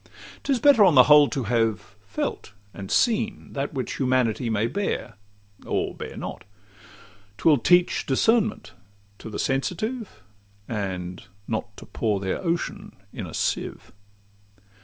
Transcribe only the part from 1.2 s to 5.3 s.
to have felt and seen That which humanity may bear,